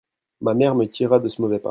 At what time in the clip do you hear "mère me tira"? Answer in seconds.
0.55-1.19